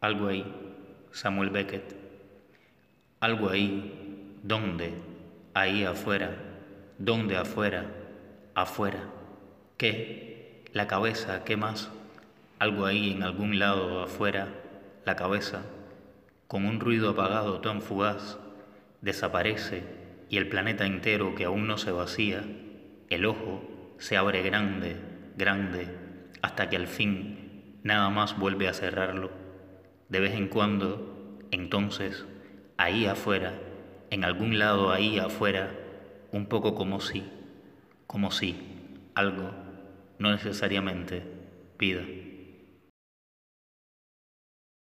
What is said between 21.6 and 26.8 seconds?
no se vacía, el ojo se abre grande, grande, hasta que